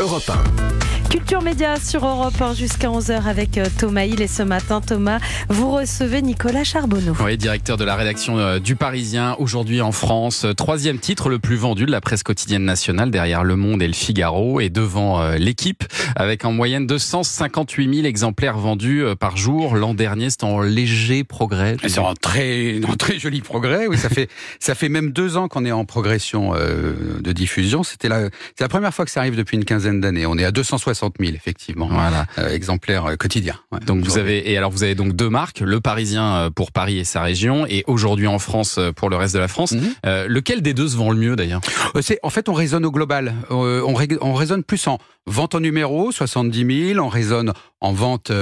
[0.00, 0.99] Europe 1.
[1.10, 4.22] Culture Média sur Europe 1 jusqu'à 11h avec euh, Thomas Hill.
[4.22, 7.14] Et ce matin, Thomas, vous recevez Nicolas Charbonneau.
[7.18, 10.44] Oui, directeur de la rédaction euh, du Parisien, aujourd'hui en France.
[10.44, 13.88] Euh, troisième titre le plus vendu de la presse quotidienne nationale, derrière Le Monde et
[13.88, 15.82] Le Figaro, et devant l'équipe,
[16.14, 19.74] avec en moyenne 258 000 exemplaires vendus par jour.
[19.74, 21.76] L'an dernier, c'est en léger progrès.
[21.88, 23.88] C'est en très, en très joli progrès.
[23.88, 24.28] Oui, ça fait,
[24.60, 27.82] ça fait même deux ans qu'on est en progression de diffusion.
[27.82, 30.26] C'était la, c'est la première fois que ça arrive depuis une quinzaine d'années.
[30.26, 32.26] On est à 260 000, effectivement, voilà.
[32.38, 33.56] euh, exemplaires euh, quotidiens.
[33.72, 36.72] Ouais, donc vous avez et alors vous avez donc deux marques, le Parisien euh, pour
[36.72, 39.74] Paris et sa région, et aujourd'hui en France pour le reste de la France.
[40.06, 41.60] Euh, lequel des deux se vend le mieux d'ailleurs?
[42.00, 43.34] C'est en fait on raisonne au global.
[43.50, 47.04] On, on, raisonne plus en vente en numéro, 70 000.
[47.04, 48.32] On raisonne en vente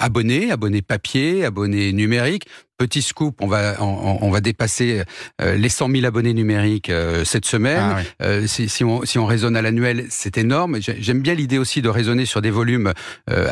[0.00, 2.46] abonnés, abonnés papier, abonnés numériques.
[2.82, 5.04] Petit scoop, on va on, on va dépasser
[5.40, 7.78] euh, les 100 000 abonnés numériques euh, cette semaine.
[7.80, 8.02] Ah, oui.
[8.22, 10.78] euh, si, si, on, si on raisonne à l'annuel, c'est énorme.
[10.80, 12.92] J'aime bien l'idée aussi de raisonner sur des volumes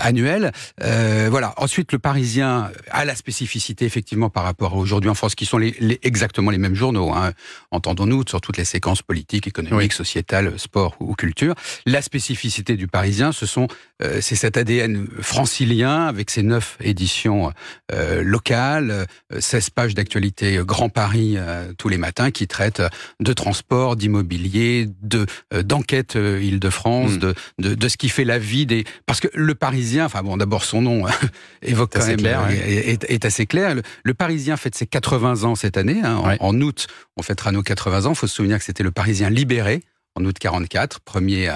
[0.01, 0.51] annuels.
[0.81, 1.55] voilà.
[1.59, 5.59] Ensuite, le Parisien a la spécificité effectivement par rapport à aujourd'hui en France, qui sont
[5.59, 7.13] les, les, exactement les mêmes journaux.
[7.13, 7.31] Hein.
[7.71, 9.97] Entendons-nous sur toutes les séquences politiques, économiques, oui.
[9.97, 11.55] sociétales, sport ou, ou culture.
[11.87, 13.69] La spécificité du Parisien, ce sont
[14.03, 17.53] euh, c'est cet ADN francilien avec ses neuf éditions
[17.93, 19.07] euh, locales,
[19.39, 22.83] 16 pages d'actualité Grand Paris euh, tous les matins qui traitent
[23.21, 27.19] de transport, d'immobilier, de euh, d'enquête Île-de-France, mmh.
[27.19, 30.37] de, de, de ce qui fait la vie des parce que le Parisien, enfin bon
[30.37, 31.05] d'abord son nom
[31.63, 33.75] évoque quand même clair, est, est, est, assez clair.
[33.75, 36.01] Le, le, Parisien fête ses 80 ans cette année.
[36.03, 36.37] Hein, ouais.
[36.41, 38.11] en, en, août, on fêtera nos 80 ans.
[38.11, 39.83] Il faut se souvenir que c'était le Parisien libéré
[40.17, 41.49] en août 44, premier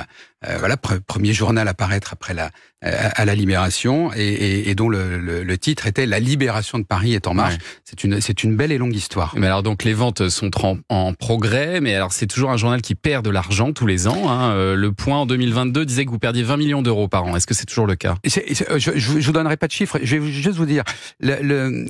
[0.49, 2.51] euh, voilà, pre premier journal à paraître après la
[2.85, 6.79] euh, à la Libération et, et, et dont le, le, le, titre était La libération
[6.79, 7.55] de Paris est en marche.
[7.55, 7.61] Ouais.
[7.85, 9.35] C'est une c'est une belle et longue histoire.
[9.39, 12.83] Mais alors donc les ventes sont en, en progrès, mais alors c'est toujours un journal
[12.83, 14.29] qui perd de l'argent tous les ans.
[14.29, 14.51] Hein.
[14.53, 17.35] Euh, le Point en 2022 disait que vous perdiez 20 millions d'euros par an.
[17.37, 18.17] Est-ce que c'est toujours le cas?
[18.27, 19.99] C est, c est, je, je, vous donnerai pas de chiffres.
[20.03, 20.85] Je vais juste vous dire,
[21.21, 21.87] le, le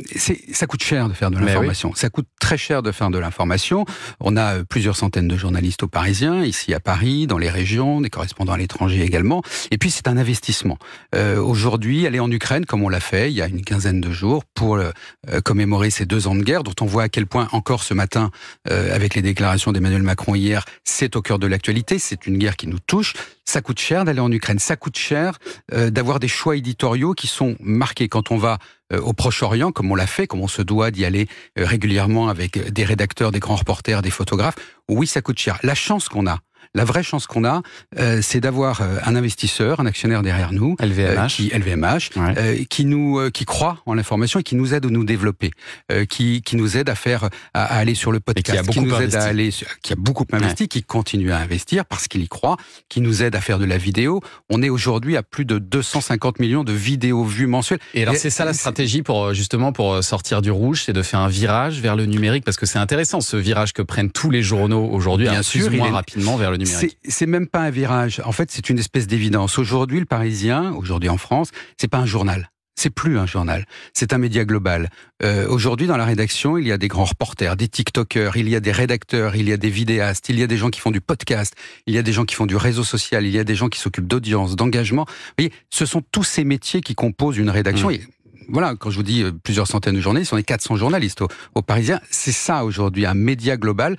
[0.53, 1.89] ça coûte cher de faire de l'information.
[1.89, 1.99] Oui.
[1.99, 3.85] Ça coûte très cher de faire de l'information.
[4.21, 8.11] On a plusieurs centaines de journalistes au Parisien, ici à Paris, dans les régions, des
[8.11, 9.43] correspondants à l'étranger également.
[9.71, 10.79] Et puis c'est un investissement.
[11.15, 14.11] Euh, Aujourd'hui, aller en Ukraine, comme on l'a fait il y a une quinzaine de
[14.11, 14.91] jours, pour euh,
[15.45, 18.31] commémorer ces deux ans de guerre, dont on voit à quel point encore ce matin,
[18.69, 21.99] euh, avec les déclarations d'Emmanuel Macron hier, c'est au cœur de l'actualité.
[21.99, 23.15] C'est une guerre qui nous touche.
[23.45, 24.59] Ça coûte cher d'aller en Ukraine.
[24.59, 25.39] Ça coûte cher
[25.71, 28.59] d'avoir des choix éditoriaux qui sont marqués quand on va
[28.91, 32.85] au Proche-Orient, comme on l'a fait, comme on se doit d'y aller régulièrement avec des
[32.85, 34.57] rédacteurs, des grands reporters, des photographes.
[34.89, 35.59] Oui, ça coûte cher.
[35.63, 36.39] La chance qu'on a,
[36.75, 37.63] la vraie chance qu'on a,
[37.99, 42.67] euh, c'est d'avoir euh, un investisseur, un actionnaire derrière nous, LVMH, euh, qui, LVMH, ouais.
[42.69, 45.51] qui nous, euh, qui croit en l'information et qui nous aide à nous développer,
[45.93, 47.25] euh, qui, qui nous aide à faire,
[47.55, 49.17] à, à aller sur le podcast, qui, a beaucoup qui nous investi.
[49.17, 49.51] aide à aller,
[49.83, 50.69] qui a beaucoup investi, ouais.
[50.69, 52.57] qui continue à investir parce qu'il y croit,
[52.89, 54.21] qui nous aide à faire de la vidéo.
[54.51, 57.81] On est aujourd'hui à plus de 250 millions de vidéos vues mensuelles.
[57.95, 61.21] Et alors c'est ça la stratégie pour justement pour sortir du rouge, c'est de faire
[61.21, 64.43] un virage vers le numérique parce que c'est intéressant ce virage que prennent tous les
[64.43, 65.93] journaux aujourd'hui, bien sûr, plus ou moins est...
[65.93, 66.99] rapidement vers le numérique.
[67.09, 68.21] C'est même pas un virage.
[68.25, 69.59] En fait, c'est une espèce d'évidence.
[69.59, 72.51] Aujourd'hui, le Parisien, aujourd'hui en France, c'est pas un journal.
[72.77, 74.91] C'est plus un journal, c'est un média global.
[75.23, 78.57] Euh, Aujourd'hui, dans la rédaction, il y a des grands reporters, des TikTokers, il y
[78.57, 80.91] a des rédacteurs, il y a des vidéastes, il y a des gens qui font
[80.91, 81.55] du podcast,
[81.87, 83.69] il y a des gens qui font du réseau social, il y a des gens
[83.69, 85.05] qui s'occupent d'audience, d'engagement.
[85.07, 87.91] Vous voyez, ce sont tous ces métiers qui composent une rédaction.
[87.91, 87.95] Mmh.
[87.95, 88.01] Et
[88.49, 91.29] voilà, quand je vous dis euh, plusieurs centaines de journalistes, on est 400 journalistes au,
[91.55, 92.01] au Parisien.
[92.11, 93.97] C'est ça aujourd'hui, un média global.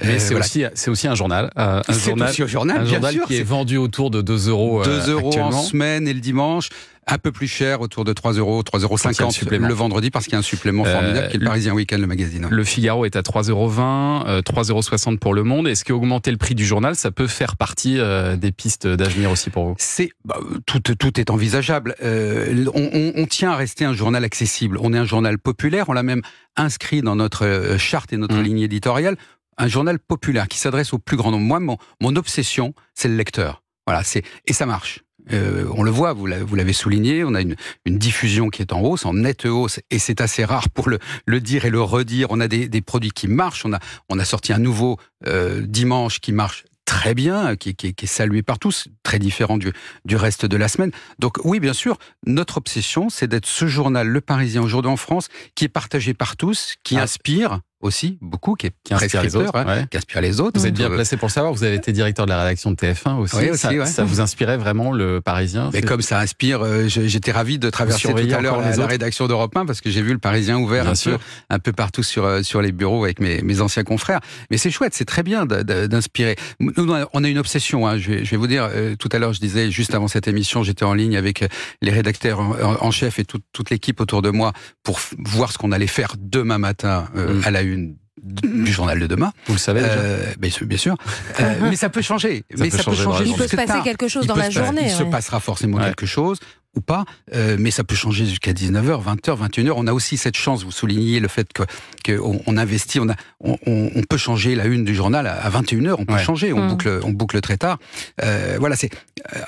[0.00, 0.72] Mais euh, c'est voilà.
[0.88, 3.42] aussi un journal, euh, un journal, aussi au journal, un journal sûr, qui est...
[3.42, 4.82] vendu autour de 2 euros.
[4.84, 6.70] 2 euh, euros en semaine et le dimanche.
[7.06, 10.36] Un peu plus cher, autour de 3 euros, 3,50 euros le vendredi, parce qu'il y
[10.36, 12.48] a un supplément formidable qui est le Parisien Week-end, le magazine.
[12.50, 15.68] Le Figaro est à 3,20 euros, 3,60 euros pour Le Monde.
[15.68, 19.50] Est-ce qu'augmenter le prix du journal, ça peut faire partie euh, des pistes d'avenir aussi
[19.50, 19.74] pour vous?
[19.76, 21.94] C'est bah, tout, tout est envisageable.
[22.02, 24.78] Euh, on, on, on, tient à rester un journal accessible.
[24.80, 25.90] On est un journal populaire.
[25.90, 26.22] On l'a même
[26.56, 28.42] inscrit dans notre charte et notre mmh.
[28.42, 29.16] ligne éditoriale
[29.58, 31.44] un journal populaire qui s'adresse au plus grand nombre.
[31.44, 33.62] Moi, mon, mon obsession, c'est le lecteur.
[33.86, 35.00] Voilà, c'est et ça marche.
[35.32, 37.56] Euh, on le voit, vous l'avez souligné, on a une,
[37.86, 40.98] une, diffusion qui est en hausse, en nette hausse, et c'est assez rare pour le,
[41.24, 42.26] le, dire et le redire.
[42.30, 43.64] On a des, des, produits qui marchent.
[43.64, 43.78] On a,
[44.10, 48.08] on a sorti un nouveau euh, dimanche qui marche très bien, qui, qui, qui, est
[48.08, 49.72] salué par tous, très différent du,
[50.04, 50.90] du reste de la semaine.
[51.18, 55.28] Donc oui, bien sûr, notre obsession, c'est d'être ce journal, Le Parisien aujourd'hui en France,
[55.54, 57.02] qui est partagé par tous, qui ah.
[57.02, 59.52] inspire aussi, beaucoup, qui est qui inspire les autres.
[59.52, 59.86] prescripteur, hein, ouais.
[59.90, 60.58] qui inspire les autres.
[60.58, 61.52] Vous êtes bien placé pour le savoir.
[61.52, 63.36] Vous avez été directeur de la rédaction de TF1 aussi.
[63.36, 63.84] Oui, aussi, ça, ouais.
[63.86, 68.08] ça vous inspirait vraiment le Parisien Mais comme ça inspire, euh, j'étais ravi de traverser
[68.08, 70.88] tout à l'heure la, la rédaction d'Europe 1 parce que j'ai vu le Parisien ouvert
[70.88, 71.18] un peu,
[71.50, 74.20] un peu partout sur, euh, sur les bureaux avec mes, mes anciens confrères.
[74.50, 76.36] Mais c'est chouette, c'est très bien d'inspirer.
[76.60, 76.72] Nous,
[77.12, 77.86] on a une obsession.
[77.86, 80.08] Hein, je, vais, je vais vous dire, euh, tout à l'heure, je disais, juste avant
[80.08, 81.44] cette émission, j'étais en ligne avec
[81.82, 84.52] les rédacteurs en, chef et tout- toute l'équipe autour de moi
[84.82, 87.40] pour voir ce qu'on allait faire demain matin Mm.
[87.44, 87.73] à la une
[88.22, 89.32] du journal de demain.
[89.46, 90.96] Vous le savez déjà Euh, bien sûr, bien sûr.
[91.40, 92.44] Euh, mais ça peut changer.
[92.50, 93.24] Ça mais peut ça changer peut changer.
[93.26, 93.84] Il peut se passer tard.
[93.84, 94.82] quelque chose Il dans la journée.
[94.84, 95.84] Il se passera forcément Ouais.
[95.84, 96.38] quelque chose
[96.76, 97.04] ou pas,
[97.34, 99.72] euh, mais ça peut changer jusqu'à 19h, 20h, 21h.
[99.76, 101.62] On a aussi cette chance, vous soulignez le fait que
[102.04, 105.94] qu'on on investit, on, a, on, peut changer la une du journal à, à 21h,
[105.98, 106.22] on peut Ouais.
[106.22, 106.68] changer, on, Mm.
[106.70, 107.78] boucle, on boucle très tard.
[108.24, 108.90] Euh, voilà, c'est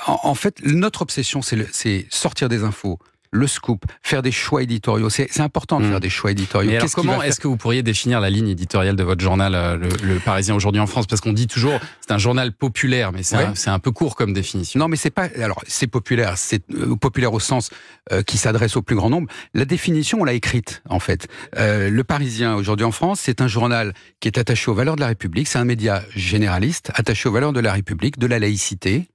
[0.07, 2.99] en, en fait notre obsession, c'est sortir des infos,
[3.31, 5.11] le scoop, faire des choix éditoriaux.
[5.11, 6.71] C'est important de faire des choix éditoriaux.
[6.71, 9.55] Mais alors, comment faire- est-ce que vous pourriez définir la ligne éditoriale de votre journal,
[9.55, 11.07] euh, le, le Parisien aujourd'hui en France?
[11.07, 13.45] Parce qu'on dit toujours c'est un journal populaire, mais c'est Ouais.
[13.45, 14.79] un, c'est un peu court comme définition.
[14.81, 15.29] Non, mais c'est pas.
[15.41, 16.35] Alors, c'est populaire.
[16.39, 17.71] C'est euh, populaire au sens
[18.13, 19.29] euh, qui s'adresse au plus grand nombre.
[19.55, 21.27] La définition, on l'a écrite en fait.
[21.59, 25.01] Euh, le Parisien aujourd'hui en France, c'est un journal qui est attaché aux valeurs de
[25.01, 25.49] la République.
[25.49, 29.09] C'est un média généraliste attaché aux valeurs de la République, de la laïcité.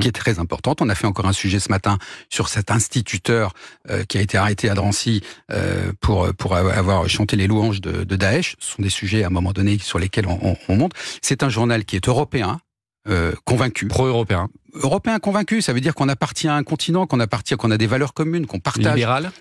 [0.00, 0.80] Qui est très importante.
[0.80, 1.98] On a fait encore un sujet ce matin
[2.28, 3.52] sur cet instituteur
[3.90, 8.04] euh, qui a été arrêté à Drancy euh, pour pour avoir chanté les louanges de,
[8.04, 8.54] de Daesh.
[8.60, 10.92] Ce sont des sujets à un moment donné sur lesquels on, on, on monte.
[11.20, 12.60] C'est un journal qui est européen,
[13.08, 17.56] euh, convaincu, Pro-européen, européen convaincu, ça veut dire qu'on appartient à un continent, qu'on appartient,
[17.56, 19.32] qu'on a des valeurs communes, qu'on partage, libéral,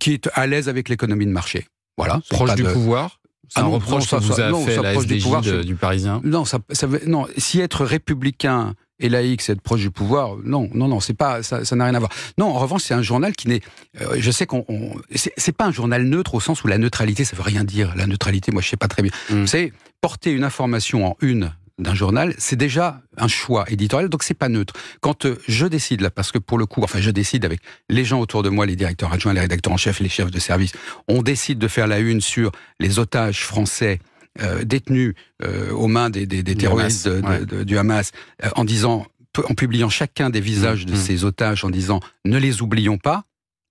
[0.00, 1.66] qui est à l'aise avec l'économie de marché.
[1.98, 2.22] Voilà.
[2.30, 3.20] proche du de- pouvoir?
[3.48, 6.22] C'est Ah un reproche non, ça- que vous a non, fait la du Parisien?
[6.24, 7.26] Non, ça, ça veut- non.
[7.36, 11.42] Si être républicain et laïque, c'est être proche du pouvoir, non, non, non, c'est pas,
[11.42, 12.10] ça, n'a rien à voir.
[12.38, 13.60] Non, en revanche, c'est un journal qui n'est,
[14.00, 17.24] euh, je sais qu'on, on- c'est pas un journal neutre au sens où la neutralité,
[17.24, 17.94] ça veut rien dire.
[17.96, 19.10] La neutralité, moi, je sais pas très bien.
[19.30, 19.40] Mm.
[19.40, 24.22] Vous savez, porter une information en une d'un journal, c'est déjà un choix éditorial, donc
[24.22, 24.74] c'est pas neutre.
[25.00, 27.58] Quand euh, je décide là, parce que pour le coup, enfin je décide avec
[27.88, 30.38] les gens autour de moi, les directeurs adjoints, les rédacteurs en chef, les chefs de
[30.38, 30.70] service,
[31.08, 33.98] on décide de faire la une sur les otages français
[34.42, 37.38] euh, détenus euh, aux mains des, des- des Du terroristes Hamas, de- ouais.
[37.40, 38.12] de- de- du Hamas,
[38.44, 39.06] euh, en disant,
[39.48, 40.96] en publiant chacun des visages Mmh, de mmh.
[40.96, 43.24] ces otages, en disant ne les oublions pas,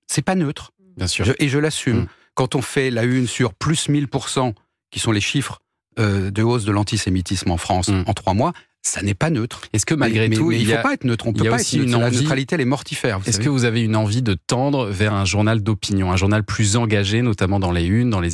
[0.08, 0.72] c'est pas neutre.
[0.98, 1.26] Bien sûr.
[1.26, 2.02] Je- et je l'assume.
[2.02, 2.08] Mm.
[2.36, 4.54] Quand on fait la une sur plus 1000%,
[4.92, 5.60] qui sont les chiffres
[6.00, 8.04] euh, de hausse de l'antisémitisme en France Mm.
[8.08, 8.54] en trois mois,
[8.86, 9.62] ça n'est pas neutre.
[9.74, 11.26] Est-ce que malgré mais, tout, mais il ne a- faut pas être neutre.
[11.28, 11.92] On peut pas aussi être une.
[11.92, 13.20] La envie- neutralité, elle est mortifère.
[13.26, 16.76] Est-ce que vous avez une envie de tendre vers un journal d'opinion, un journal plus
[16.76, 18.30] engagé, notamment dans les unes, dans les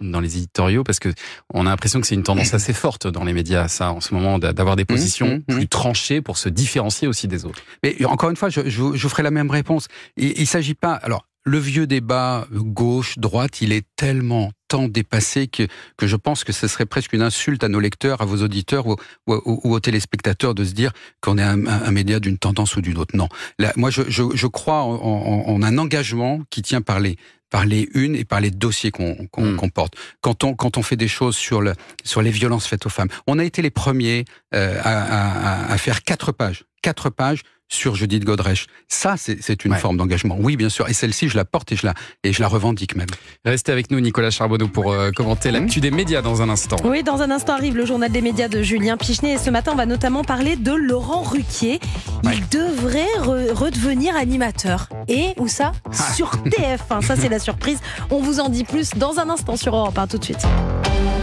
[0.00, 1.10] dans les éditoriaux, parce que
[1.52, 4.14] on a l'impression que c'est une tendance assez forte dans les médias, ça, en ce
[4.14, 5.56] moment, d'a- d'avoir des positions mmh, mmh.
[5.58, 7.60] plus tranchées pour se différencier aussi des autres.
[7.82, 9.88] Mais encore une fois, je, je, vous- je ferai la même réponse.
[10.16, 10.94] Il ne s'agit pas.
[10.94, 15.66] Alors, le vieux débat gauche-droite, il est tellement tant dépassé que,
[15.96, 18.86] que je pense que ce serait presque une insulte à nos lecteurs, à vos auditeurs
[18.86, 18.96] ou,
[19.26, 22.38] ou- ou- ou aux téléspectateurs de se dire qu'on est un, un- un média d'une
[22.38, 23.16] tendance ou d'une autre.
[23.16, 23.28] Non.
[23.58, 27.16] Là, moi, je, je, je crois en, en- en un engagement qui tient par les
[27.50, 29.56] par les unes et par les dossiers qu'on qu'on Mm.
[29.56, 29.94] qu'on porte.
[30.20, 31.72] Quand on quand on fait des choses sur le
[32.04, 36.04] sur les violences faites aux femmes, on a été les premiers euh, à- à faire
[36.04, 38.66] quatre pages, quatre pages sur Judith Godrèche.
[38.88, 39.78] Ça, c'est une Ouais.
[39.78, 40.36] forme d'engagement.
[40.38, 40.88] Oui, bien sûr.
[40.88, 41.94] Et celle-ci, je la porte et je la
[42.24, 43.06] et je la revendique même.
[43.44, 46.76] Restez avec nous, Nicolas Charbonneau, pour euh, commenter l'actu des médias dans un instant.
[46.84, 49.70] Oui, dans un instant arrive le journal des médias de Julien Pichenet et ce matin
[49.72, 51.78] on va notamment parler de Laurent Ruquier.
[52.24, 52.36] Il Ouais.
[52.50, 54.88] devrait re- redevenir animateur.
[55.08, 55.70] Et où ça?
[56.16, 57.78] Sur TF1, ça c'est la surprise.
[58.10, 60.44] On vous en dit plus dans un instant sur Europe 1 tout de suite.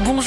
[0.06, 0.24] Bonjour.